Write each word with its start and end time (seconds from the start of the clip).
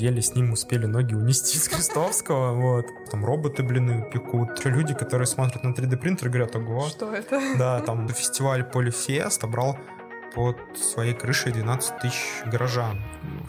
еле 0.00 0.22
с 0.22 0.34
ним 0.34 0.52
успели 0.52 0.86
ноги 0.86 1.14
унести 1.14 1.58
с 1.58 1.68
Крестовского, 1.68 2.52
вот. 2.52 2.86
Там 3.10 3.24
роботы, 3.24 3.62
блин, 3.62 4.08
пекут. 4.10 4.64
Люди, 4.64 4.94
которые 4.94 5.26
смотрят 5.26 5.62
на 5.64 5.70
3D 5.70 5.96
принтер, 5.96 6.28
говорят, 6.28 6.56
ого. 6.56 6.88
Что 6.88 7.14
это? 7.14 7.40
Да, 7.58 7.80
там 7.80 8.08
фестиваль 8.08 8.64
Полифест 8.64 9.40
собрал 9.40 9.78
под 10.34 10.56
своей 10.76 11.14
крышей 11.14 11.52
12 11.52 11.98
тысяч 11.98 12.42
горожан. 12.46 13.00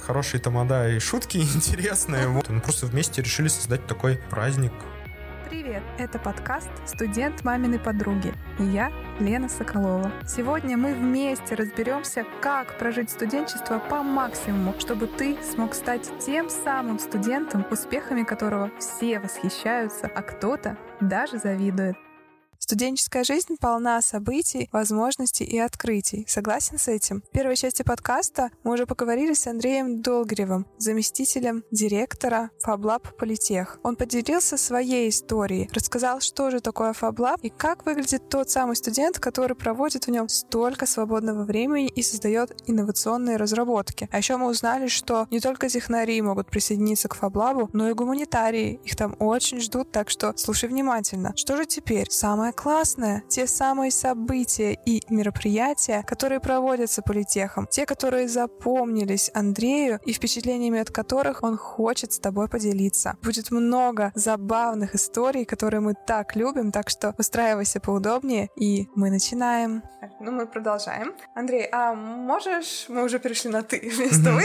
Хорошие 0.05 0.39
тамада 0.39 0.89
и 0.89 0.99
шутки 0.99 1.37
интересные. 1.55 2.27
Вот. 2.27 2.47
Мы 2.49 2.61
просто 2.61 2.85
вместе 2.85 3.21
решили 3.21 3.47
создать 3.47 3.85
такой 3.87 4.17
праздник. 4.29 4.71
Привет! 5.49 5.83
Это 5.99 6.17
подкаст 6.17 6.69
«Студент 6.87 7.43
маминой 7.43 7.77
подруги» 7.77 8.33
и 8.57 8.63
я, 8.63 8.91
Лена 9.19 9.47
Соколова. 9.47 10.11
Сегодня 10.27 10.75
мы 10.75 10.95
вместе 10.95 11.53
разберемся, 11.53 12.25
как 12.41 12.75
прожить 12.79 13.11
студенчество 13.11 13.77
по 13.77 14.01
максимуму, 14.01 14.73
чтобы 14.79 15.05
ты 15.05 15.37
смог 15.43 15.75
стать 15.75 16.11
тем 16.19 16.49
самым 16.49 16.97
студентом, 16.97 17.63
успехами 17.69 18.23
которого 18.23 18.71
все 18.79 19.19
восхищаются, 19.19 20.07
а 20.07 20.23
кто-то 20.23 20.77
даже 20.99 21.37
завидует. 21.37 21.95
Студенческая 22.65 23.23
жизнь 23.23 23.57
полна 23.61 24.01
событий, 24.01 24.69
возможностей 24.71 25.43
и 25.43 25.59
открытий. 25.59 26.25
Согласен 26.27 26.79
с 26.79 26.87
этим? 26.87 27.21
В 27.21 27.29
первой 27.29 27.55
части 27.55 27.83
подкаста 27.83 28.49
мы 28.63 28.73
уже 28.73 28.87
поговорили 28.87 29.35
с 29.35 29.45
Андреем 29.45 30.01
Долгревым, 30.01 30.65
заместителем 30.79 31.63
директора 31.69 32.49
FabLab 32.65 33.13
Политех. 33.19 33.77
Он 33.83 33.95
поделился 33.95 34.57
своей 34.57 35.09
историей, 35.09 35.69
рассказал, 35.75 36.21
что 36.21 36.49
же 36.49 36.59
такое 36.59 36.93
FabLab 36.93 37.41
и 37.43 37.49
как 37.51 37.85
выглядит 37.85 38.29
тот 38.29 38.49
самый 38.49 38.75
студент, 38.75 39.19
который 39.19 39.55
проводит 39.55 40.07
в 40.07 40.09
нем 40.09 40.27
столько 40.27 40.87
свободного 40.87 41.43
времени 41.43 41.89
и 41.89 42.01
создает 42.01 42.59
инновационные 42.65 43.37
разработки. 43.37 44.09
А 44.11 44.17
еще 44.17 44.37
мы 44.37 44.47
узнали, 44.47 44.87
что 44.87 45.27
не 45.29 45.39
только 45.39 45.69
технари 45.69 46.19
могут 46.19 46.49
присоединиться 46.49 47.09
к 47.09 47.15
FabLab, 47.15 47.69
но 47.73 47.91
и 47.91 47.93
гуманитарии. 47.93 48.79
Их 48.83 48.95
там 48.95 49.15
очень 49.19 49.61
ждут, 49.61 49.91
так 49.91 50.09
что 50.09 50.33
слушай 50.35 50.67
внимательно. 50.67 51.33
Что 51.35 51.57
же 51.57 51.67
теперь? 51.67 52.09
Самое 52.09 52.54
классное— 52.55 53.23
те 53.29 53.47
самые 53.47 53.91
события 53.91 54.73
и 54.85 55.03
мероприятия, 55.09 56.03
которые 56.07 56.39
проводятся 56.39 57.01
политехом, 57.01 57.67
те, 57.67 57.85
которые 57.85 58.27
запомнились 58.27 59.29
Андрею 59.33 59.99
и 60.05 60.13
впечатлениями 60.13 60.79
от 60.79 60.89
которых 60.89 61.43
он 61.43 61.57
хочет 61.57 62.13
с 62.13 62.19
тобой 62.19 62.47
поделиться. 62.47 63.17
Будет 63.21 63.51
много 63.51 64.11
забавных 64.15 64.95
историй, 64.95 65.45
которые 65.45 65.81
мы 65.81 65.93
так 65.93 66.35
любим, 66.35 66.71
так 66.71 66.89
что 66.89 67.13
устраивайся 67.17 67.79
поудобнее, 67.79 68.49
и 68.55 68.87
мы 68.95 69.09
начинаем. 69.09 69.83
Ну, 70.19 70.31
мы 70.31 70.47
продолжаем. 70.47 71.13
Андрей, 71.33 71.67
а 71.71 71.93
можешь, 71.93 72.85
мы 72.89 73.03
уже 73.03 73.19
перешли 73.19 73.49
на 73.49 73.63
ты 73.63 73.79
вместо 73.95 74.31
вы, 74.31 74.43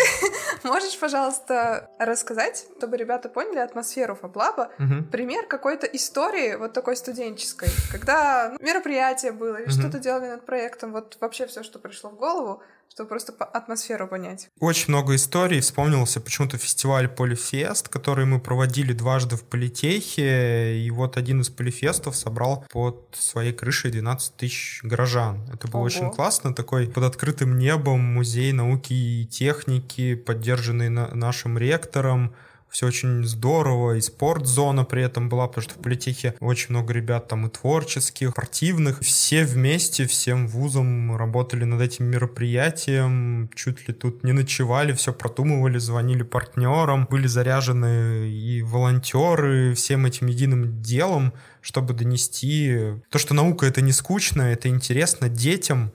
можешь, 0.64 0.98
пожалуйста, 0.98 1.90
рассказать, 1.98 2.66
чтобы 2.78 2.96
ребята 2.96 3.28
поняли 3.28 3.58
атмосферу 3.58 4.14
Фаблаба, 4.14 4.70
пример 5.12 5.46
какой-то 5.46 5.86
истории 5.86 6.56
вот 6.56 6.72
такой 6.72 6.96
студенческой, 6.96 7.68
когда 8.00 8.50
ну, 8.58 8.64
мероприятие 8.64 9.32
было 9.32 9.56
или 9.56 9.70
что-то 9.70 9.98
делали 9.98 10.28
над 10.28 10.46
проектом, 10.46 10.92
вот 10.92 11.16
вообще 11.20 11.46
все, 11.46 11.62
что 11.62 11.78
пришло 11.78 12.10
в 12.10 12.16
голову, 12.16 12.62
чтобы 12.92 13.08
просто 13.08 13.32
атмосферу 13.32 14.08
понять. 14.08 14.48
Очень 14.58 14.86
много 14.88 15.14
историй. 15.14 15.60
Вспомнился 15.60 16.20
почему-то 16.20 16.58
фестиваль 16.58 17.08
Полифест, 17.08 17.88
который 17.88 18.24
мы 18.24 18.40
проводили 18.40 18.92
дважды 18.92 19.36
в 19.36 19.44
Политехе, 19.44 20.78
и 20.78 20.90
вот 20.90 21.16
один 21.16 21.40
из 21.40 21.50
полифестов 21.50 22.16
собрал 22.16 22.64
под 22.70 23.06
своей 23.12 23.52
крышей 23.52 23.92
12 23.92 24.36
тысяч 24.36 24.80
горожан. 24.82 25.48
Это 25.52 25.68
было 25.68 25.80
Ого. 25.80 25.86
очень 25.86 26.10
классно, 26.10 26.54
такой 26.54 26.88
под 26.88 27.04
открытым 27.04 27.58
небом 27.58 28.00
музей 28.00 28.52
науки 28.52 28.92
и 28.92 29.26
техники, 29.26 30.14
поддержанный 30.16 30.88
на 30.88 31.14
нашим 31.14 31.58
ректором, 31.58 32.34
все 32.70 32.86
очень 32.86 33.24
здорово, 33.24 33.96
и 33.96 34.00
спортзона 34.00 34.84
при 34.84 35.02
этом 35.02 35.28
была, 35.28 35.48
потому 35.48 35.62
что 35.62 35.74
в 35.74 35.82
политехе 35.82 36.34
очень 36.40 36.66
много 36.70 36.92
ребят 36.92 37.28
там 37.28 37.46
и 37.46 37.50
творческих, 37.50 38.30
спортивных. 38.30 39.00
Все 39.00 39.44
вместе, 39.44 40.06
всем 40.06 40.46
вузом 40.46 41.16
работали 41.16 41.64
над 41.64 41.80
этим 41.80 42.06
мероприятием, 42.06 43.50
чуть 43.54 43.88
ли 43.88 43.94
тут 43.94 44.22
не 44.22 44.32
ночевали, 44.32 44.92
все 44.92 45.12
продумывали, 45.12 45.78
звонили 45.78 46.22
партнерам, 46.22 47.06
были 47.10 47.26
заряжены 47.26 48.30
и 48.30 48.62
волонтеры 48.62 49.74
всем 49.74 50.06
этим 50.06 50.28
единым 50.28 50.80
делом, 50.80 51.32
чтобы 51.60 51.92
донести 51.92 52.94
то, 53.10 53.18
что 53.18 53.34
наука 53.34 53.66
это 53.66 53.80
не 53.82 53.92
скучно, 53.92 54.42
это 54.42 54.68
интересно 54.68 55.28
детям 55.28 55.92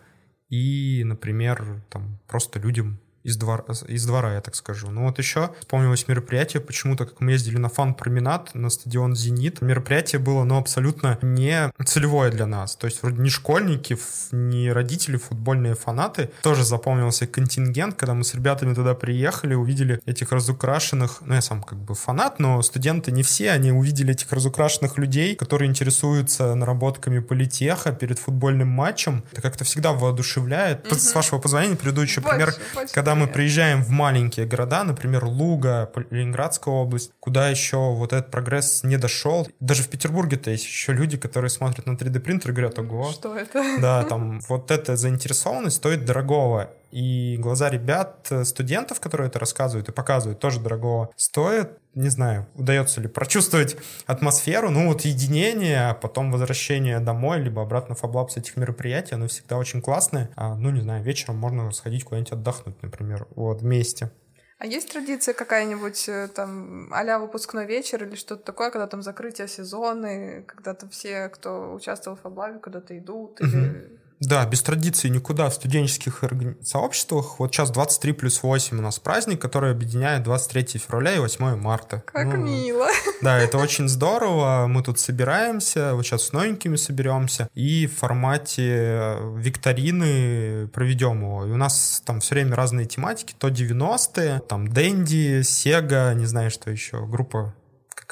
и, 0.50 1.04
например, 1.06 1.82
там 1.90 2.20
просто 2.28 2.60
людям 2.60 3.00
из, 3.26 3.38
двор, 3.38 3.66
из 3.88 4.06
двора, 4.06 4.36
я 4.36 4.42
так 4.42 4.56
скажу. 4.56 4.92
Ну 4.92 5.06
вот 5.06 5.18
еще 5.18 5.50
вспомнилось 5.60 6.08
мероприятие, 6.08 6.62
почему-то, 6.62 7.06
как 7.06 7.22
мы 7.22 7.32
ездили 7.32 7.58
на 7.58 7.70
фан-променад 7.70 8.54
на 8.54 8.70
стадион 8.70 9.16
«Зенит», 9.16 9.62
мероприятие 9.62 10.20
было, 10.20 10.44
ну, 10.44 10.60
абсолютно 10.60 11.18
не 11.24 11.72
целевое 11.84 12.30
для 12.30 12.46
нас. 12.46 12.76
То 12.76 12.86
есть 12.86 13.02
вроде 13.02 13.20
не 13.22 13.30
школьники, 13.30 13.98
не 14.32 14.72
родители, 14.72 15.18
футбольные 15.18 15.74
фанаты. 15.74 16.30
Тоже 16.44 16.64
запомнился 16.64 17.26
контингент, 17.26 17.96
когда 17.96 18.14
мы 18.14 18.24
с 18.24 18.36
ребятами 18.36 18.76
туда 18.76 18.94
приехали, 18.94 19.56
увидели 19.56 20.00
этих 20.06 20.32
разукрашенных, 20.32 21.22
ну, 21.22 21.34
я 21.34 21.42
сам 21.42 21.64
как 21.64 21.80
бы 21.80 21.96
фанат, 21.96 22.38
но 22.38 22.62
студенты 22.62 23.12
не 23.12 23.24
все, 23.24 23.50
они 23.50 23.72
увидели 23.72 24.14
этих 24.14 24.32
разукрашенных 24.32 25.00
людей, 25.00 25.36
которые 25.36 25.68
интересуются 25.68 26.54
наработками 26.54 27.18
политеха 27.20 27.92
перед 27.92 28.20
футбольным 28.20 28.68
матчем. 28.68 29.24
Это 29.32 29.42
как-то 29.42 29.64
всегда 29.64 29.94
воодушевляет. 29.94 30.86
Mm-hmm. 30.86 31.00
С 31.00 31.16
вашего 31.16 31.40
позволения 31.40 31.76
приведу 31.76 32.02
еще 32.02 32.22
больше, 32.22 32.38
пример, 32.38 32.56
больше 32.76 32.94
когда 32.94 33.15
мы 33.16 33.28
приезжаем 33.28 33.84
в 33.84 33.90
маленькие 33.90 34.46
города, 34.46 34.84
например, 34.84 35.26
Луга, 35.26 35.92
Ленинградская 36.10 36.74
область, 36.74 37.12
куда 37.20 37.50
еще 37.50 37.78
вот 37.78 38.14
этот 38.14 38.32
прогресс 38.32 38.84
не 38.84 38.98
дошел. 38.98 39.48
Даже 39.60 39.84
в 39.84 39.90
Петербурге-то 39.90 40.52
есть 40.52 40.66
еще 40.66 40.94
люди, 40.94 41.18
которые 41.18 41.50
смотрят 41.50 41.86
на 41.86 41.94
3D 41.94 42.20
принтер 42.20 42.52
и 42.52 42.54
говорят, 42.54 42.80
ого. 42.80 43.12
Что 43.12 43.36
это? 43.36 43.64
Да, 43.80 44.04
там 44.04 44.40
вот 44.48 44.72
эта 44.72 44.96
заинтересованность 44.96 45.78
стоит 45.78 46.06
дорогого. 46.06 46.70
И 46.96 47.36
глаза 47.36 47.70
ребят, 47.70 48.32
студентов, 48.46 49.02
которые 49.02 49.28
это 49.28 49.38
рассказывают 49.38 49.90
и 49.90 49.92
показывают, 49.92 50.40
тоже 50.40 50.62
дорогого 50.62 51.10
стоят. 51.18 51.78
Не 51.94 52.08
знаю, 52.08 52.48
удается 52.56 53.02
ли 53.02 53.10
прочувствовать 53.10 53.76
атмосферу, 54.06 54.70
ну 54.70 54.88
вот 54.88 55.02
единение, 55.02 55.90
а 55.90 55.94
потом 55.94 56.32
возвращение 56.32 57.02
домой, 57.02 57.42
либо 57.42 57.62
обратно 57.62 57.96
в 57.96 58.00
Фаблаб 58.00 58.32
с 58.32 58.38
этих 58.38 58.56
мероприятий, 58.56 59.16
оно 59.16 59.28
всегда 59.28 59.58
очень 59.58 59.82
классное. 59.82 60.30
А, 60.38 60.56
ну, 60.56 60.70
не 60.70 60.80
знаю, 60.80 61.04
вечером 61.04 61.36
можно 61.36 61.70
сходить 61.74 62.06
куда-нибудь 62.06 62.32
отдохнуть, 62.32 62.82
например, 62.82 63.28
вот, 63.36 63.62
вместе. 63.62 64.10
А 64.58 64.66
есть 64.66 64.90
традиция 64.90 65.34
какая-нибудь, 65.34 66.08
э, 66.08 66.30
там, 66.34 66.94
а 66.94 67.20
выпускной 67.20 67.66
вечер 67.66 68.06
или 68.06 68.16
что-то 68.16 68.42
такое, 68.42 68.72
когда 68.72 68.88
там 68.88 69.02
закрытие 69.02 69.50
сезона, 69.50 70.44
когда 70.44 70.74
там 70.74 70.90
все, 70.92 71.28
кто 71.28 71.74
участвовал 71.74 72.16
в 72.16 72.22
Фаблаве, 72.22 72.60
куда-то 72.60 72.98
идут, 72.98 73.42
или 73.42 74.00
да, 74.26 74.46
без 74.46 74.62
традиции 74.62 75.08
никуда 75.10 75.50
в 75.50 75.54
студенческих 75.54 76.24
сообществах. 76.64 77.40
Вот 77.40 77.54
сейчас 77.54 77.70
23 77.72 78.14
плюс 78.14 78.42
8 78.42 78.78
у 78.78 78.82
нас 78.82 79.00
праздник, 79.00 79.40
который 79.40 79.72
объединяет 79.72 80.24
23 80.24 80.80
февраля 80.80 81.16
и 81.16 81.20
8 81.20 81.56
марта. 81.56 82.04
Как 82.06 82.26
ну, 82.26 82.38
мило. 82.38 82.88
Да, 83.22 83.38
это 83.38 83.58
очень 83.58 83.88
здорово. 83.88 84.66
Мы 84.68 84.84
тут 84.84 85.00
собираемся, 85.00 85.94
вот 85.94 86.06
сейчас 86.06 86.24
с 86.24 86.34
новенькими 86.34 86.76
соберемся, 86.76 87.50
и 87.54 87.88
в 87.88 87.96
формате 87.96 88.64
э, 88.68 89.34
викторины 89.38 90.68
проведем 90.70 91.22
его. 91.22 91.46
И 91.46 91.52
у 91.52 91.58
нас 91.58 92.02
там 92.06 92.20
все 92.20 92.36
время 92.36 92.56
разные 92.56 92.86
тематики, 92.86 93.34
то 93.38 93.50
90-е, 93.50 94.42
там 94.48 94.68
Дэнди, 94.68 95.42
Сега, 95.44 96.14
не 96.14 96.26
знаю, 96.26 96.52
что 96.52 96.72
еще, 96.72 97.06
группа 97.06 97.54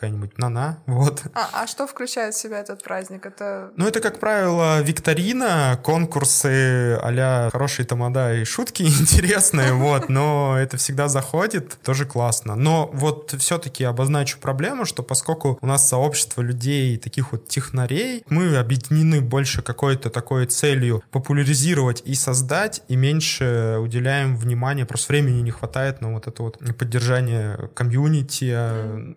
какая-нибудь 0.04 0.38
нана, 0.38 0.80
вот. 0.86 1.24
А, 1.34 1.50
а 1.54 1.68
что 1.68 1.88
включает 1.88 2.36
в 2.36 2.42
себя 2.42 2.60
этот 2.60 2.84
праздник? 2.84 3.26
Это... 3.26 3.72
Ну, 3.78 3.88
это, 3.88 4.02
как 4.02 4.20
правило, 4.20 4.82
викторина, 4.82 5.80
конкурсы 5.82 7.00
а 7.02 7.50
хорошие 7.52 7.86
тамада 7.86 8.36
и 8.36 8.44
шутки 8.44 8.84
интересные, 9.02 9.74
вот, 9.74 10.10
но 10.10 10.58
это 10.60 10.76
всегда 10.78 11.08
заходит, 11.08 11.78
тоже 11.84 12.06
классно. 12.06 12.56
Но 12.56 12.90
вот 12.94 13.34
все-таки 13.40 13.86
обозначу 13.86 14.40
проблему, 14.40 14.86
что 14.86 15.04
поскольку 15.04 15.58
у 15.62 15.68
нас 15.68 15.88
сообщество 15.88 16.42
людей, 16.42 16.98
таких 16.98 17.32
вот 17.32 17.48
технарей, 17.48 18.24
мы 18.28 18.58
объединены 18.58 19.22
больше 19.22 19.62
какой-то 19.62 20.10
такой 20.10 20.48
целью 20.48 21.02
популяризировать 21.12 22.02
и 22.06 22.16
создать, 22.16 22.82
и 22.90 22.98
меньше 22.98 23.78
уделяем 23.80 24.36
внимания, 24.36 24.86
просто 24.86 25.14
времени 25.14 25.42
не 25.42 25.52
хватает 25.52 26.02
на 26.02 26.12
вот 26.14 26.28
это 26.28 26.44
вот 26.44 26.60
поддержание 26.78 27.70
комьюнити. 27.74 28.52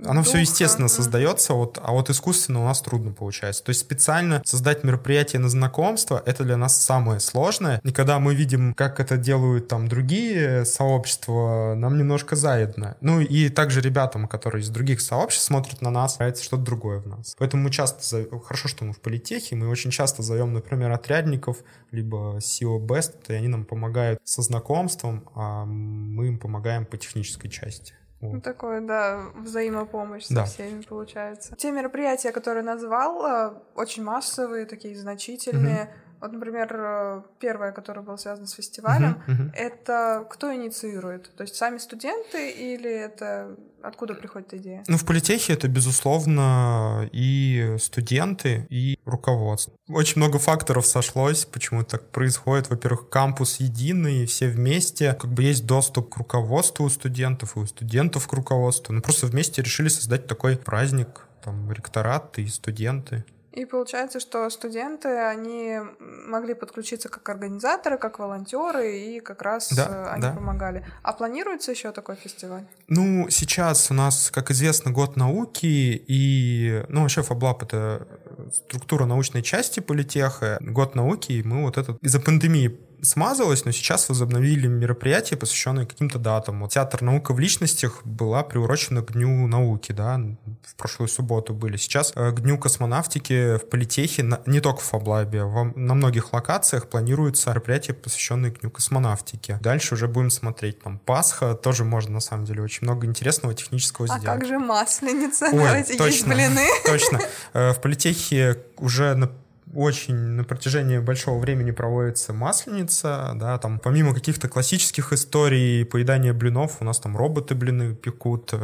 Оно 0.07 0.23
все 0.23 0.39
естественно 0.39 0.76
естественно 0.77 0.89
создается, 0.89 1.55
вот, 1.55 1.79
а 1.83 1.93
вот 1.93 2.11
искусственно 2.11 2.61
у 2.61 2.65
нас 2.65 2.81
трудно 2.81 3.13
получается. 3.13 3.65
То 3.65 3.71
есть 3.71 3.81
специально 3.81 4.43
создать 4.45 4.85
мероприятие 4.85 5.41
на 5.41 5.49
знакомство, 5.49 6.23
это 6.27 6.45
для 6.45 6.57
нас 6.57 6.81
самое 6.81 7.21
сложное. 7.21 7.81
И 7.85 7.93
когда 7.93 8.19
мы 8.19 8.35
видим, 8.35 8.75
как 8.75 9.01
это 9.01 9.17
делают 9.17 9.69
там 9.69 9.89
другие 9.89 10.65
сообщества, 10.65 11.75
нам 11.75 11.99
немножко 11.99 12.37
заедно. 12.37 12.97
Ну 13.01 13.21
и 13.21 13.49
также 13.49 13.81
ребятам, 13.81 14.29
которые 14.29 14.63
из 14.63 14.69
других 14.69 15.01
сообществ 15.01 15.47
смотрят 15.47 15.83
на 15.83 15.91
нас, 15.91 16.19
нравится 16.19 16.45
что-то 16.45 16.63
другое 16.63 17.01
в 17.01 17.07
нас. 17.07 17.35
Поэтому 17.39 17.65
мы 17.65 17.71
часто, 17.71 18.05
зов... 18.05 18.45
хорошо, 18.45 18.69
что 18.69 18.85
мы 18.85 18.93
в 18.93 19.01
политехе, 19.01 19.57
мы 19.57 19.69
очень 19.69 19.91
часто 19.91 20.23
зовем, 20.23 20.53
например, 20.53 20.91
отрядников, 20.93 21.59
либо 21.91 22.39
SEO 22.39 22.79
Best, 22.79 23.15
и 23.29 23.33
они 23.33 23.49
нам 23.49 23.65
помогают 23.65 24.19
со 24.25 24.43
знакомством, 24.43 25.29
а 25.35 25.65
мы 25.65 26.29
им 26.29 26.39
помогаем 26.39 26.85
по 26.85 26.97
технической 26.97 27.51
части. 27.51 27.95
Ну, 28.21 28.41
такое, 28.41 28.81
да, 28.81 29.25
взаимопомощь 29.35 30.27
Да. 30.31 30.47
со 30.47 30.53
всеми 30.53 30.83
получается. 30.83 31.55
Те 31.57 31.71
мероприятия, 31.71 32.33
которые 32.33 32.65
назвал, 32.65 33.27
э, 33.27 33.55
очень 33.75 34.03
массовые, 34.03 34.65
такие 34.67 34.97
значительные. 34.97 35.95
Вот, 36.21 36.33
например, 36.33 36.69
э, 36.73 37.23
первое, 37.39 37.73
которое 37.73 38.01
было 38.01 38.17
связано 38.17 38.47
с 38.47 38.53
фестивалем, 38.53 39.23
Мгм, 39.27 39.35
мгм. 39.35 39.53
это 39.55 40.27
кто 40.31 40.55
инициирует? 40.55 41.31
То 41.37 41.43
есть 41.43 41.57
сами 41.57 41.79
студенты 41.79 42.51
или 42.51 42.91
это 42.91 43.57
откуда 43.83 44.15
приходит 44.15 44.55
идея? 44.55 44.83
Ну, 44.89 44.97
в 44.97 45.05
политехе 45.05 45.53
это, 45.53 45.69
безусловно, 45.69 47.09
и 47.13 47.77
студенты, 47.79 48.67
и 48.71 48.99
руководство. 49.05 49.73
Очень 49.89 50.21
много 50.23 50.39
факторов 50.39 50.87
сошлось, 50.87 51.45
почему 51.45 51.85
так 51.85 52.11
происходит. 52.11 52.71
Во-первых, 52.71 53.09
кампус 53.09 53.61
единый, 53.61 54.27
все 54.27 54.49
вместе. 54.49 55.13
Как 55.15 55.31
бы 55.31 55.43
есть 55.43 55.67
доступ 55.67 56.15
к 56.15 56.17
руководству 56.17 56.85
у 56.85 56.89
студентов, 56.89 57.57
и 57.57 57.61
у 57.61 57.67
студентов 57.67 58.27
к 58.27 58.33
руководству. 58.33 58.93
Ну, 58.93 59.03
просто 59.03 59.27
вместе 59.27 59.63
решили 59.63 59.89
создать 59.89 60.27
такой 60.27 60.57
праздник. 60.57 61.27
Там 61.45 61.71
ректорат 61.71 62.39
и 62.39 62.47
студенты. 62.49 63.25
И 63.57 63.65
получается, 63.65 64.21
что 64.21 64.51
студенты, 64.51 65.09
они 65.09 65.79
могли 65.99 66.53
подключиться 66.53 67.09
как 67.09 67.27
организаторы, 67.27 67.97
как 67.97 68.19
волонтеры, 68.19 68.99
и 68.99 69.21
как 69.21 69.41
раз 69.41 69.73
Да, 69.73 69.87
э, 69.89 70.13
они 70.13 70.23
да. 70.23 70.33
помогали. 70.33 70.85
А 71.03 71.15
планируется 71.15 71.71
еще 71.71 71.91
такой 71.91 72.17
фестиваль? 72.17 72.65
Ну, 72.89 73.29
сейчас 73.31 73.91
у 73.91 73.95
нас, 73.95 74.31
как 74.31 74.51
известно, 74.51 74.91
год 74.91 75.17
науки, 75.17 76.05
и, 76.07 76.85
ну, 76.91 77.01
вообще 77.01 77.23
ФАБЛАП— 77.23 77.63
это 77.63 78.07
структура 78.53 79.07
научной 79.07 79.43
части 79.43 79.81
политеха, 79.81 80.59
год 80.61 80.95
науки, 80.95 81.33
и 81.33 81.43
мы 81.43 81.63
вот 81.63 81.79
этот 81.79 81.97
из-за 82.03 82.21
пандемии 82.21 82.79
смазалось, 83.03 83.65
но 83.65 83.73
сейчас 83.73 84.09
возобновили 84.09 84.67
мероприятия, 84.67 85.37
посвященные 85.37 85.87
каким-то 85.87 86.19
датам. 86.19 86.61
Вот 86.63 86.73
театр 86.73 87.03
«Наука 87.03 87.33
в 87.33 87.39
личностях» 87.39 88.05
была 88.05 88.43
приурочена 88.43 89.03
к 89.03 89.13
Дню 89.13 89.47
науки, 89.47 89.93
да, 89.93 90.21
в 90.65 90.75
прошлую 90.77 91.09
субботу 91.09 91.55
были. 91.55 91.77
Сейчас 91.77 92.13
э, 92.15 92.31
к 92.33 92.41
Дню 92.41 92.59
космонавтики 92.59 93.57
в 93.59 93.69
политехе, 93.69 94.23
на- 94.23 94.41
не 94.47 94.61
только 94.61 94.81
в 94.81 94.85
Фаблабе, 94.85 95.45
во- 95.45 95.73
на 95.75 95.95
многих 95.95 96.33
локациях 96.33 96.89
планируются 96.89 97.51
мероприятия, 97.51 97.93
посвященные 97.95 98.53
к 98.53 98.61
Дню 98.61 98.71
космонавтики. 98.71 99.59
Дальше 99.61 99.95
уже 99.95 100.09
будем 100.09 100.31
смотреть, 100.31 100.83
там, 100.83 100.99
Пасха, 100.99 101.55
тоже 101.55 101.85
можно, 101.85 102.15
на 102.15 102.21
самом 102.21 102.45
деле, 102.45 102.63
очень 102.63 102.81
много 102.83 103.07
интересного 103.07 103.55
технического 103.55 104.07
А 104.07 104.19
сделать. 104.19 104.41
как 104.41 104.49
же 104.49 104.59
масленица? 104.59 105.47
Ой, 105.47 105.59
Давайте 105.59 105.93
есть 105.95 105.99
точно. 106.23 106.35
блины. 106.35 106.67
Точно. 106.87 107.21
Э, 107.53 107.73
В 107.73 107.81
политехе 107.81 108.59
уже 108.79 109.15
на 109.15 109.31
очень 109.77 110.15
на 110.15 110.45
протяжении 110.45 110.99
большого 110.99 111.39
времени 111.39 111.71
проводится 111.71 112.33
масленица, 112.33 113.33
да, 113.35 113.59
там 113.59 113.79
помимо 113.79 114.15
каких-то 114.15 114.49
классических 114.49 115.13
историй 115.13 115.85
поедания 115.85 116.33
блинов, 116.33 116.79
у 116.81 116.85
нас 116.85 116.99
там 116.99 117.17
роботы 117.17 117.55
блины 117.55 117.95
пекут. 117.95 118.55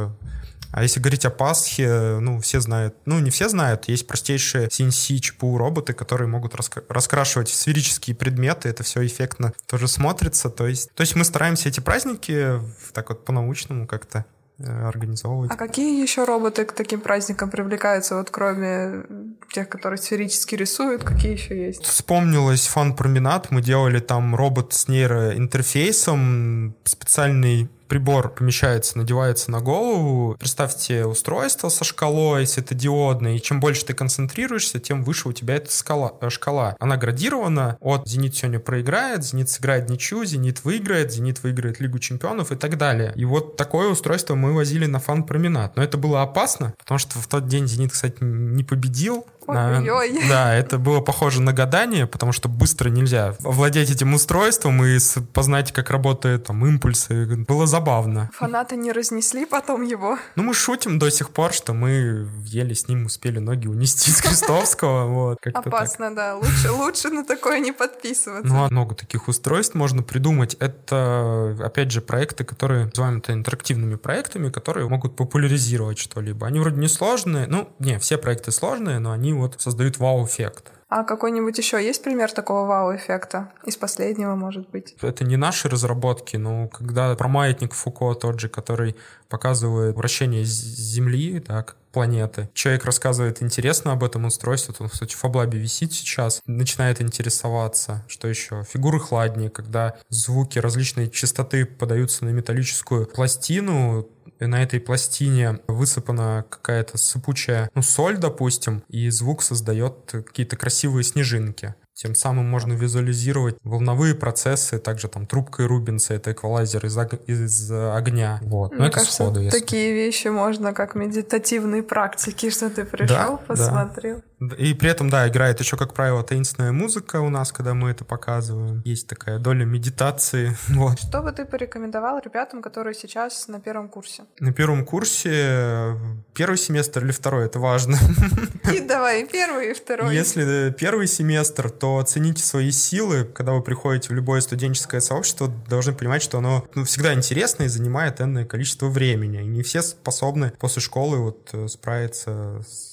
А 0.75 0.83
если 0.83 1.01
говорить 1.01 1.27
о 1.27 1.31
Пасхе, 1.31 2.19
ну, 2.19 2.41
все 2.41 2.61
знают, 2.61 2.97
ну, 3.05 3.19
не 3.21 3.31
все 3.31 3.51
знают, 3.51 3.89
есть 3.89 4.07
простейшие 4.07 4.69
CNC 4.69 5.19
ЧПУ 5.19 5.59
роботы, 5.59 5.93
которые 5.93 6.29
могут 6.29 6.55
раска- 6.55 6.83
раскрашивать 6.89 7.51
сферические 7.51 8.17
предметы, 8.17 8.71
это 8.71 8.83
все 8.83 9.05
эффектно 9.05 9.53
тоже 9.67 9.87
смотрится, 9.87 10.49
то 10.49 10.67
есть, 10.67 10.91
то 10.95 11.03
есть 11.03 11.15
мы 11.15 11.27
стараемся 11.27 11.69
эти 11.69 11.81
праздники 11.81 12.59
так 12.95 13.11
вот 13.11 13.23
по-научному 13.27 13.87
как-то 13.87 14.25
организовывать. 14.63 15.51
А 15.51 15.57
какие 15.57 16.01
еще 16.03 16.25
роботы 16.25 16.65
к 16.65 16.73
таким 16.73 17.01
праздникам 17.01 17.51
привлекаются, 17.51 18.17
вот 18.17 18.31
кроме 18.31 19.05
тех, 19.53 19.69
которые 19.69 19.99
сферически 19.99 20.55
рисуют, 20.55 21.05
какие 21.05 21.33
еще 21.33 21.67
есть? 21.67 21.85
Вспомнилось 21.85 22.67
фан-променад, 22.67 23.51
мы 23.51 23.63
делали 23.63 24.01
там 24.01 24.35
робот 24.35 24.73
с 24.73 24.89
нейроинтерфейсом, 24.89 26.75
специальный 26.85 27.69
прибор 27.93 28.31
помещается, 28.31 28.97
надевается 28.97 29.51
на 29.51 29.61
голову. 29.61 30.35
Представьте 30.39 31.05
устройство 31.05 31.69
со 31.69 31.85
шкалой, 31.85 32.47
светодиодной, 32.47 33.37
и 33.37 33.43
чем 33.43 33.61
больше 33.61 33.85
ты 33.85 33.93
концентрируешься, 33.93 34.81
тем 34.81 35.05
выше 35.05 35.29
у 35.29 35.33
тебя 35.35 35.57
эта 35.57 35.71
скала, 35.71 36.15
э, 36.23 36.31
шкала. 36.31 36.75
Она 36.81 36.97
градирована 36.97 37.77
от 37.81 38.09
«Зенит 38.09 38.35
сегодня 38.35 38.61
проиграет», 38.61 39.25
«Зенит 39.25 39.51
сыграет 39.51 39.91
ничью», 39.91 40.25
«Зенит 40.25 40.65
выиграет», 40.65 41.13
«Зенит 41.13 41.43
выиграет 41.43 41.81
Лигу 41.81 41.99
чемпионов» 41.99 42.51
и 42.51 42.57
так 42.57 42.79
далее. 42.79 43.13
И 43.15 43.27
вот 43.27 43.59
такое 43.59 43.91
устройство 43.91 44.37
мы 44.37 44.55
возили 44.55 44.87
на 44.87 44.99
фан-променад. 44.99 45.77
Но 45.77 45.83
это 45.83 45.99
было 45.99 46.23
опасно, 46.23 46.73
потому 46.79 46.97
что 46.97 47.19
в 47.19 47.27
тот 47.27 47.47
день 47.47 47.69
«Зенит», 47.69 47.93
кстати, 47.93 48.17
не 48.23 48.65
победил. 48.65 49.27
Ой-ой-ой. 49.47 50.29
Да, 50.29 50.55
это 50.55 50.79
было 50.79 51.01
похоже 51.01 51.43
на 51.43 51.53
гадание, 51.53 52.07
потому 52.07 52.33
что 52.33 52.49
быстро 52.49 52.89
нельзя 52.89 53.35
владеть 53.41 53.91
этим 53.91 54.15
устройством 54.15 54.85
и 54.85 54.99
познать, 55.33 55.73
как 55.73 55.91
работают 55.91 56.45
там 56.45 56.65
импульсы. 56.67 57.27
Было 57.49 57.67
забавно. 57.67 58.31
Фанаты 58.35 58.77
не 58.77 58.93
разнесли 58.93 59.47
потом 59.47 59.83
его. 59.83 60.19
Ну, 60.37 60.43
мы 60.43 60.55
шутим 60.55 60.99
до 60.99 61.11
сих 61.11 61.31
пор, 61.31 61.53
что 61.53 61.73
мы 61.73 62.29
еле 62.45 62.75
с 62.75 62.89
ним 62.89 63.07
успели 63.07 63.39
ноги 63.39 63.67
унести 63.67 64.11
с 64.11 64.21
Крестовского. 64.21 65.03
Вот, 65.13 65.39
как-то 65.41 65.63
так. 65.63 65.73
Опасно, 65.73 66.15
да. 66.15 66.37
Лучше, 66.37 66.71
лучше 66.71 67.11
на 67.11 67.25
такое 67.25 67.61
не 67.61 67.73
подписываться. 67.73 68.47
Ну, 68.47 68.65
а 68.65 68.69
много 68.71 68.95
таких 68.95 69.29
устройств 69.29 69.75
можно 69.75 70.03
придумать. 70.03 70.55
Это, 70.55 71.57
опять 71.63 71.91
же, 71.91 72.01
проекты, 72.01 72.45
которые 72.45 72.87
называем 72.87 73.19
это 73.19 73.33
интерактивными 73.33 73.97
проектами, 73.97 74.51
которые 74.51 74.89
могут 74.89 75.17
популяризировать 75.17 75.99
что-либо. 75.99 76.47
Они 76.47 76.61
вроде 76.61 76.77
не 76.77 76.89
сложные, 76.89 77.47
ну, 77.47 77.69
не, 77.79 77.99
все 77.99 78.17
проекты 78.17 78.53
сложные, 78.53 78.99
но 78.99 79.13
они 79.13 79.32
вот 79.33 79.61
создают 79.61 79.99
вау-эффект. 79.99 80.73
А 80.95 81.05
какой-нибудь 81.05 81.57
еще 81.57 81.83
есть 81.83 82.05
пример 82.05 82.31
такого 82.31 82.67
вау-эффекта? 82.67 83.51
Из 83.65 83.77
последнего, 83.77 84.35
может 84.35 84.69
быть. 84.69 84.95
Это 85.01 85.25
не 85.25 85.39
наши 85.39 85.71
разработки, 85.71 86.37
но 86.37 86.69
когда 86.69 87.15
про 87.15 87.29
маятник 87.29 87.73
Фуко 87.73 88.13
тот 88.13 88.41
же, 88.41 88.51
который 88.51 88.95
показывает 89.31 89.97
вращение 89.97 90.45
Земли, 90.45 91.41
так, 91.41 91.77
планеты. 91.93 92.51
Человек 92.53 92.85
рассказывает 92.85 93.43
интересно 93.43 93.93
об 93.93 94.05
этом 94.05 94.27
устройстве, 94.27 94.75
он, 94.79 94.91
кстати, 94.91 95.15
в 95.15 95.19
Фаблабе 95.19 95.59
висит 95.59 95.95
сейчас, 95.95 96.43
начинает 96.45 97.01
интересоваться. 97.01 98.05
Что 98.07 98.29
еще? 98.29 98.65
Фигуры 98.65 99.01
хладнее, 99.01 99.49
когда 99.49 99.97
звуки 100.11 100.59
различной 100.59 101.09
частоты 101.09 101.65
подаются 101.65 102.27
на 102.27 102.31
металлическую 102.31 103.07
пластину, 103.07 104.09
на 104.41 104.63
этой 104.63 104.81
пластине 104.81 105.61
высыпана 105.69 106.45
какая-то 106.49 106.99
сыпучая, 106.99 107.71
ну, 107.75 107.83
соль, 107.83 108.19
допустим, 108.19 108.83
и 108.89 109.09
звук 109.11 109.43
создает 109.43 109.95
какие-то 110.13 110.57
красивые 110.57 111.05
снежинки. 111.05 111.75
Тем 111.95 112.15
самым 112.15 112.47
можно 112.47 112.73
визуализировать 112.73 113.57
волновые 113.63 114.15
процессы, 114.15 114.79
также 114.79 115.09
там 115.09 115.27
трубкой 115.27 115.67
Рубинса, 115.67 116.15
это 116.15 116.33
эквалайзер 116.33 116.87
из, 116.87 116.97
ог- 116.97 117.21
из 117.27 117.71
огня. 117.71 118.41
Вот. 118.43 118.73
Но 118.73 118.79
Мне 118.79 118.87
это 118.89 118.95
кажется, 118.97 119.15
сходу, 119.25 119.41
если. 119.41 119.59
такие 119.61 119.93
вещи 119.93 120.29
можно 120.29 120.73
как 120.73 120.95
медитативные 120.95 121.83
практики, 121.83 122.49
что 122.51 122.71
ты 122.71 122.85
пришел, 122.85 123.07
Да, 123.09 123.37
посмотрел. 123.47 124.23
И 124.59 124.75
при 124.75 124.91
этом, 124.91 125.11
да, 125.11 125.29
играет 125.29 125.61
еще, 125.61 125.77
как 125.77 125.95
правило, 125.95 126.23
таинственная 126.23 126.73
музыка 126.73 127.21
у 127.21 127.29
нас, 127.29 127.53
когда 127.53 127.75
мы 127.75 127.91
это 127.91 128.05
показываем. 128.05 128.83
Есть 128.85 129.07
такая 129.07 129.39
доля 129.39 129.65
медитации. 129.65 130.57
Вот. 130.83 130.99
Что 130.99 131.23
бы 131.23 131.33
ты 131.33 131.45
порекомендовал 131.45 132.19
ребятам, 132.25 132.63
которые 132.63 132.95
сейчас 132.95 133.47
на 133.47 133.61
первом 133.61 133.89
курсе? 133.89 134.25
На 134.41 134.53
первом 134.53 134.85
курсе 134.85 135.31
э, 135.33 135.97
первый 136.35 136.57
семестр 136.57 137.05
или 137.05 137.13
второй, 137.13 137.45
это 137.45 137.61
важно. 137.61 137.99
И 138.73 138.81
давай, 138.81 139.23
и 139.23 139.27
первый, 139.27 139.71
и 139.71 139.75
второй. 139.75 140.15
Если 140.15 140.69
э, 140.69 140.73
первый 140.73 141.07
семестр, 141.07 141.71
то 141.71 141.99
оцените 141.99 142.43
свои 142.43 142.71
силы. 142.71 143.25
Когда 143.25 143.53
вы 143.53 143.63
приходите 143.63 144.09
в 144.09 144.13
любое 144.13 144.41
студенческое 144.41 145.01
сообщество, 145.01 145.49
должны 145.69 145.93
понимать, 145.93 146.23
что 146.23 146.39
оно 146.39 146.67
ну, 146.75 146.85
всегда 146.85 147.13
интересно 147.13 147.65
и 147.65 147.69
занимает 147.69 148.21
энное 148.21 148.47
количество 148.47 148.87
времени. 148.87 149.43
И 149.43 149.47
не 149.47 149.63
все 149.63 149.83
способны 149.83 150.53
после 150.59 150.81
школы 150.81 151.19
вот 151.19 151.51
э, 151.53 151.69
справиться 151.69 152.63
с 152.67 152.92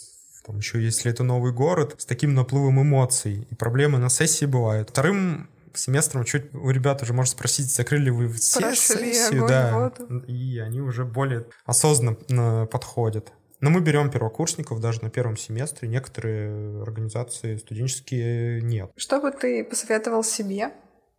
там 0.49 0.57
еще 0.57 0.81
если 0.83 1.11
это 1.11 1.23
новый 1.23 1.53
город, 1.53 1.93
с 1.99 2.05
таким 2.05 2.33
наплывом 2.33 2.81
эмоций. 2.81 3.47
И 3.51 3.55
проблемы 3.55 3.99
на 3.99 4.09
сессии 4.09 4.45
бывают. 4.45 4.89
Вторым 4.89 5.47
семестром 5.75 6.23
чуть 6.23 6.53
у 6.55 6.71
ребят 6.71 7.03
уже 7.03 7.13
можно 7.13 7.31
спросить, 7.31 7.71
закрыли 7.71 8.09
вы 8.09 8.29
все 8.29 8.61
Прошли 8.61 9.13
сессию, 9.13 9.43
огонь, 9.43 9.49
да, 9.49 9.91
воду. 9.99 10.19
и 10.25 10.57
они 10.57 10.81
уже 10.81 11.05
более 11.05 11.45
осознанно 11.65 12.65
подходят. 12.65 13.31
Но 13.61 13.69
мы 13.69 13.81
берем 13.81 14.09
первокурсников 14.09 14.79
даже 14.79 15.03
на 15.03 15.11
первом 15.11 15.37
семестре. 15.37 15.87
Некоторые 15.87 16.81
организации 16.81 17.57
студенческие 17.57 18.61
нет. 18.63 18.89
Что 18.95 19.21
бы 19.21 19.31
ты 19.31 19.63
посоветовал 19.63 20.23
себе, 20.23 20.71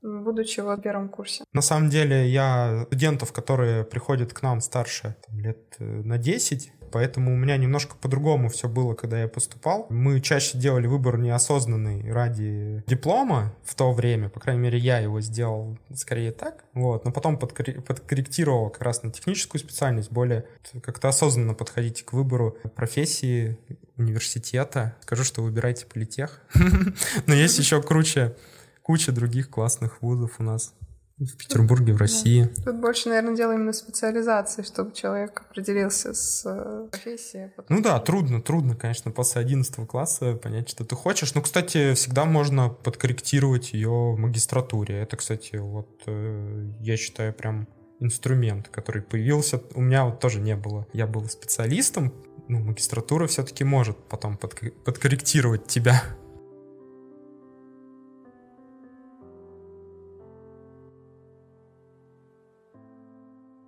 будучи 0.03 0.61
в 0.61 0.77
первом 0.81 1.09
курсе? 1.09 1.45
На 1.53 1.63
самом 1.63 1.89
деле 1.89 2.29
я 2.29 2.85
студентов, 2.87 3.33
которые 3.33 3.85
приходят 3.85 4.33
к 4.33 4.43
нам 4.43 4.61
старше 4.61 5.17
там, 5.27 5.39
лет 5.39 5.77
э, 5.79 5.85
на 5.85 6.19
10, 6.19 6.73
поэтому 6.91 7.33
у 7.33 7.37
меня 7.37 7.57
немножко 7.57 7.97
по-другому 7.97 8.49
все 8.49 8.69
было, 8.69 8.95
когда 8.95 9.21
я 9.21 9.29
поступал. 9.29 9.87
Мы 9.91 10.21
чаще 10.21 10.59
делали 10.59 10.87
выбор 10.87 11.19
неосознанный 11.19 12.11
ради 12.13 12.83
диплома 12.87 13.55
в 13.65 13.75
то 13.75 13.93
время, 13.93 14.29
по 14.29 14.41
крайней 14.41 14.63
мере, 14.63 14.79
я 14.79 14.99
его 14.99 15.21
сделал 15.21 15.79
скорее 15.95 16.33
так, 16.33 16.65
вот, 16.75 17.05
но 17.05 17.13
потом 17.13 17.37
подкори- 17.37 17.81
подкорректировал 17.81 18.71
как 18.71 18.83
раз 18.83 19.03
на 19.03 19.11
техническую 19.11 19.61
специальность, 19.61 20.11
более 20.11 20.47
как-то 20.83 21.09
осознанно 21.09 21.55
подходить 21.55 22.05
к 22.05 22.13
выбору 22.13 22.57
профессии, 22.75 23.59
университета. 23.97 24.97
Скажу, 25.03 25.25
что 25.25 25.43
выбирайте 25.43 25.87
политех. 25.87 26.43
Но 27.27 27.35
есть 27.35 27.59
еще 27.59 27.83
круче 27.83 28.35
куча 28.83 29.13
других 29.13 29.51
классных 29.51 30.03
вузов 30.03 30.41
у 30.41 30.43
нас. 30.43 30.75
В 31.21 31.37
Петербурге, 31.37 31.93
в 31.93 31.99
России. 31.99 32.51
Да. 32.57 32.73
Тут 32.73 32.81
больше, 32.81 33.09
наверное, 33.09 33.37
дело 33.37 33.53
именно 33.53 33.73
специализации, 33.73 34.63
чтобы 34.63 34.93
человек 34.93 35.43
определился 35.49 36.15
с 36.15 36.43
э, 36.47 36.89
профессией. 36.91 37.51
Потом... 37.55 37.77
Ну 37.77 37.83
да, 37.83 37.99
трудно, 38.01 38.41
трудно, 38.41 38.75
конечно, 38.75 39.11
после 39.11 39.43
11 39.43 39.87
класса 39.87 40.35
понять, 40.35 40.71
что 40.71 40.85
ты 40.85 40.97
хочешь. 40.97 41.35
Но, 41.35 41.43
кстати, 41.43 41.95
всегда 41.95 42.25
можно 42.25 42.71
подкорректировать 42.71 43.75
ее 43.75 43.91
в 43.91 44.19
магистратуре. 44.19 45.01
Это, 45.03 45.17
кстати, 45.17 45.57
вот 45.57 46.03
э, 46.07 46.71
я 46.81 46.97
считаю 46.97 47.35
прям 47.35 47.69
инструмент, 48.01 48.69
который 48.69 49.03
появился. 49.03 49.63
У 49.75 49.83
меня 49.83 50.07
вот 50.07 50.21
тоже 50.21 50.41
не 50.41 50.57
было. 50.57 50.87
Я 50.95 51.07
был 51.07 51.29
специалистом, 51.29 52.15
ну, 52.49 52.61
магистратура 52.61 53.27
все-таки 53.27 53.63
может 53.63 53.97
потом 54.09 54.37
подкорректировать 54.37 55.67
тебя 55.67 56.03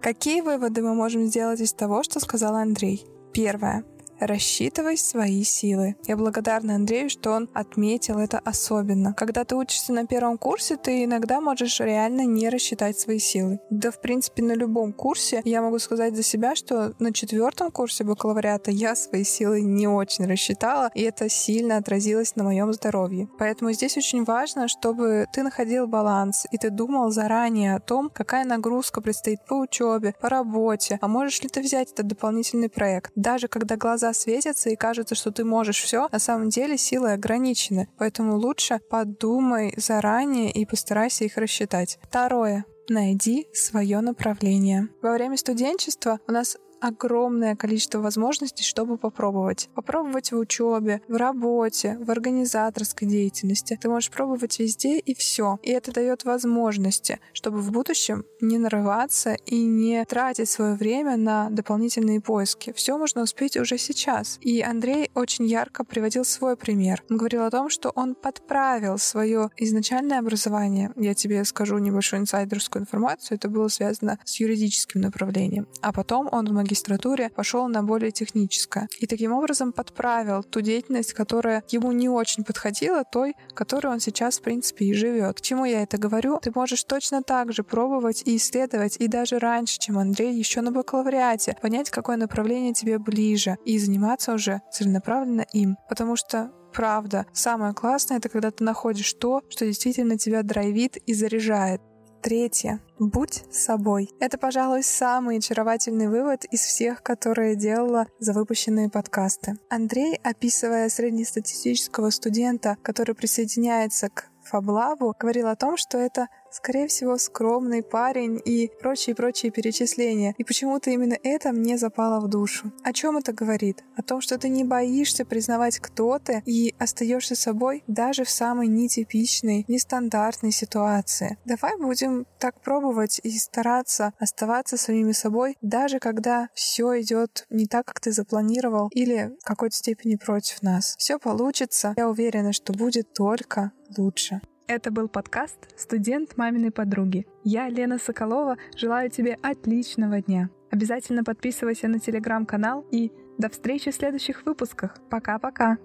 Какие 0.03 0.41
выводы 0.41 0.83
мы 0.83 0.95
можем 0.95 1.27
сделать 1.27 1.61
из 1.61 1.73
того, 1.73 2.03
что 2.03 2.19
сказал 2.19 2.57
Андрей? 2.57 3.07
Первое. 3.33 3.85
Рассчитывай 4.21 4.97
свои 4.97 5.43
силы. 5.43 5.97
Я 6.07 6.17
благодарна 6.17 6.77
Андрею, 6.77 7.11
что 7.11 7.33
он 7.33 7.49
отметил 7.55 8.19
это 8.19 8.39
особенно. 8.39 9.15
Когда 9.15 9.45
ты 9.45 9.57
учишься 9.57 9.93
на 9.93 10.07
первом 10.07 10.39
курсе, 10.39 10.77
ты 10.77 11.05
иногда 11.05 11.41
можешь 11.41 11.81
реально 11.81 12.25
не 12.25 12.49
рассчитать 12.49 12.99
свои 12.99 13.19
силы. 13.19 13.59
Да, 13.71 13.91
в 13.91 14.01
принципе, 14.01 14.43
на 14.43 14.53
любом 14.53 14.93
курсе 14.93 15.43
я 15.45 15.63
могу 15.63 15.79
сказать 15.79 16.15
за 16.15 16.23
себя, 16.23 16.55
что 16.55 16.95
на 16.99 17.13
четвертом 17.13 17.71
курсе 17.71 18.05
бакалавриата 18.05 18.71
я 18.71 18.95
свои 18.95 19.25
силы 19.25 19.61
не 19.61 19.89
очень 19.89 20.27
рассчитала, 20.27 20.91
и 20.95 21.03
это 21.03 21.29
сильно 21.29 21.77
отразилось 21.77 22.37
на 22.37 22.45
моем 22.45 22.73
здоровье. 22.73 23.29
Поэтому 23.39 23.73
здесь 23.73 23.97
очень 23.97 24.25
важно, 24.25 24.69
чтобы 24.69 25.27
ты 25.33 25.43
находил 25.43 25.87
баланс, 25.87 26.47
и 26.51 26.59
ты 26.59 26.71
думал 26.71 27.11
заранее 27.11 27.75
о 27.75 27.81
том, 27.81 28.11
какая 28.13 28.45
нагрузка 28.45 29.01
предстоит 29.01 29.45
по 29.47 29.55
учебе, 29.55 30.15
по 30.21 30.29
работе, 30.29 30.99
а 31.01 31.09
можешь 31.09 31.43
ли 31.43 31.49
ты 31.49 31.61
взять 31.61 31.93
этот 31.93 32.07
дополнительный 32.07 32.69
проект. 32.69 33.13
Даже 33.17 33.49
когда 33.49 33.77
светятся 34.13 34.71
и 34.71 34.77
кажется, 34.77 35.15
что 35.15 35.31
ты 35.31 35.45
можешь 35.45 35.83
все, 35.83 36.09
на 36.11 36.19
самом 36.19 36.49
деле 36.49 36.77
силы 36.77 37.13
ограничены. 37.13 37.89
Поэтому 37.99 38.37
лучше 38.37 38.81
подумай 38.91 39.75
заранее 39.77 40.51
и 40.51 40.65
постарайся 40.67 41.25
их 41.25 41.37
рассчитать. 41.37 41.99
Второе. 42.03 42.65
Найди 42.89 43.47
свое 43.53 44.01
направление. 44.01 44.89
Во 45.03 45.13
время 45.13 45.37
студенчества 45.37 46.19
у 46.27 46.33
нас 46.33 46.57
огромное 46.83 47.55
количество 47.55 48.01
возможностей, 48.01 48.65
чтобы 48.65 48.99
попробовать. 48.99 49.71
Попробовать 49.75 50.33
в 50.33 50.37
учебе, 50.37 51.01
в 51.07 51.15
работе, 51.15 51.97
в 52.01 52.11
организаторской 52.11 53.07
деятельности. 53.07 53.79
Ты 53.81 53.89
можешь 53.89 54.11
пробовать 54.11 54.59
везде 54.59 54.99
и 54.99 55.15
все. 55.15 55.59
И 55.63 55.71
это 55.71 55.93
дает 55.93 56.25
возможности, 56.25 57.21
чтобы 57.33 57.59
в 57.59 57.71
будущем 57.71 58.25
не 58.41 58.59
нарываться 58.59 59.35
и 59.47 59.63
не 59.63 60.05
тратить 60.05 60.51
свое 60.51 60.75
время 60.75 61.17
на 61.17 61.51
дополнительные 61.51 62.21
поиски. 62.21 62.73
Все 62.75 62.99
можно 62.99 63.23
успеть 63.23 63.57
уже 63.57 63.79
сейчас. 63.79 64.39
И 64.41 64.61
Андрей 64.61 65.11
очень 65.15 65.47
ярко 65.47 65.85
приводил 65.85 66.25
свой 66.25 66.57
пример. 66.57 67.05
Он 67.09 67.17
говорил 67.17 67.45
о 67.45 67.51
том, 67.51 67.71
что 67.71 67.91
он 67.95 68.17
подправил 68.17 68.99
свое 68.99 69.51
изначальное 69.57 70.19
образование. 70.19 70.91
Я 70.97 71.15
тебе 71.15 71.45
скажу 71.45 71.79
небольшую 71.79 72.23
инсайдерскую 72.23 72.83
информацию. 72.83 73.37
Это 73.37 73.49
было 73.49 73.69
связано 73.69 74.19
с 74.25 74.41
юридическим 74.41 75.01
направлением. 75.01 75.69
А 75.81 75.93
потом 75.93 76.29
он 76.33 76.47
в 76.47 76.53
магистратуре 76.53 76.72
магистратуре 76.73 77.29
пошел 77.29 77.69
на 77.69 77.83
более 77.83 78.11
техническое. 78.11 78.89
И 78.99 79.07
таким 79.07 79.33
образом 79.33 79.73
подправил 79.73 80.43
ту 80.43 80.63
деятельность, 80.63 81.13
которая 81.13 81.63
ему 81.69 81.93
не 81.93 82.09
очень 82.09 82.45
подходила, 82.45 83.05
той, 83.05 83.35
которой 83.55 83.89
он 83.89 84.01
сейчас, 84.01 84.39
в 84.39 84.43
принципе, 84.43 84.87
и 84.87 84.95
живет. 84.95 85.37
К 85.37 85.41
чему 85.43 85.67
я 85.67 85.83
это 85.83 85.99
говорю? 85.99 86.39
Ты 86.43 86.51
можешь 86.55 86.85
точно 86.85 87.23
так 87.23 87.53
же 87.53 87.63
пробовать 87.63 88.23
и 88.25 88.37
исследовать, 88.37 88.97
и 88.99 89.07
даже 89.07 89.39
раньше, 89.39 89.79
чем 89.79 89.99
Андрей, 89.99 90.35
еще 90.35 90.63
на 90.63 90.73
бакалавриате, 90.73 91.57
понять, 91.61 91.91
какое 91.91 92.17
направление 92.17 92.73
тебе 92.73 92.99
ближе, 92.99 93.57
и 93.67 93.79
заниматься 93.79 94.33
уже 94.33 94.63
целенаправленно 94.73 95.45
им. 95.53 95.77
Потому 95.89 96.17
что 96.17 96.51
правда. 96.73 97.27
Самое 97.35 97.75
классное— 97.75 98.17
это 98.19 98.31
когда 98.31 98.51
ты 98.51 98.65
находишь 98.65 99.13
то, 99.13 99.43
что 99.51 99.67
действительно 99.67 100.17
тебя 100.17 100.43
драйвит 100.43 100.97
и 100.97 101.13
заряжает. 101.13 101.83
Третье. 102.23 102.79
Будь 103.01 103.43
собой. 103.51 104.09
Это, 104.21 104.39
пожалуй, 104.39 104.85
самый 104.85 105.39
очаровательный 105.39 106.07
вывод 106.07 106.45
из 106.45 106.61
всех, 106.61 107.03
которые 107.03 107.57
делала 107.57 108.07
за 108.21 108.33
выпущенные 108.33 108.89
подкасты. 108.89 109.59
Андрей, 109.69 110.21
описывая 110.23 110.89
среднестатистического 110.89 112.11
студента, 112.11 112.77
который 112.83 113.17
присоединяется 113.17 114.09
к 114.09 114.31
Фаблаву, 114.45 115.17
говорил 115.19 115.49
о 115.49 115.57
том, 115.57 115.77
что 115.77 115.99
это 115.99 116.29
скорее 116.53 116.87
всего, 116.89 117.19
скромный 117.19 117.83
парень 117.83 118.41
и 118.45 118.71
прочие-прочие 118.81 119.51
перечисления. 119.53 120.35
И 120.39 120.45
почему-то 120.45 120.91
именно 120.91 121.17
это 121.23 121.53
мне 121.53 121.79
запало 121.79 122.21
в 122.21 122.29
душу. 122.29 122.73
О 122.83 122.93
чем 122.93 123.17
это 123.17 123.33
говорит? 123.33 123.85
О 123.97 124.03
том, 124.03 124.21
что 124.21 124.39
ты 124.39 124.49
не 124.49 124.65
боишься 124.65 125.25
признавать, 125.25 125.79
кто 125.79 126.19
ты, 126.19 126.43
и 126.47 126.75
остаешься 126.79 127.35
собой 127.35 127.83
даже 127.87 128.25
в 128.25 128.31
самой 128.31 128.69
нетипичной, 128.69 129.65
нестандартной 129.69 130.53
ситуации. 130.53 131.39
Давай 131.45 131.77
будем 131.79 132.27
так 132.39 132.61
пробовать 132.61 133.21
и 133.23 133.31
стараться 133.39 134.13
оставаться 134.19 134.77
самими 134.77 135.13
собой, 135.13 135.57
даже 135.63 135.99
когда 135.99 136.49
все 136.55 137.01
идет 137.01 137.47
не 137.51 137.67
так, 137.67 137.87
как 137.87 138.01
ты 138.01 138.13
запланировал, 138.13 138.89
или 138.93 139.33
в 139.41 139.45
какой-то 139.45 139.77
степени 139.77 140.17
против 140.17 140.63
нас. 140.63 140.95
Все 140.99 141.19
получится. 141.19 141.95
Я 141.97 142.09
уверена, 142.09 142.53
что 142.53 142.73
будет 142.73 143.13
только 143.13 143.73
лучше. 143.97 144.41
Это 144.69 144.91
был 144.91 145.09
подкаст 145.09 145.59
«Студент 145.77 146.37
маминой 146.37 146.71
подруги». 146.71 147.27
Я, 147.45 147.69
Лена 147.69 147.99
Соколова, 147.99 148.57
желаю 148.77 149.11
тебе 149.11 149.37
отличного 149.43 150.21
дня. 150.23 150.51
Обязательно 150.71 151.25
подписывайся 151.25 151.89
на 151.89 151.99
телеграм-канал 151.99 152.87
и 152.91 153.13
до 153.39 153.49
встречи 153.49 153.91
в 153.91 153.95
следующих 153.95 154.47
выпусках. 154.47 154.97
Пока-пока! 155.11 155.79